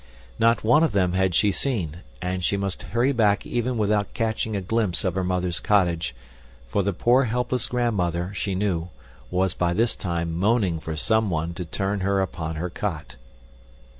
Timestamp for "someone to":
10.95-11.65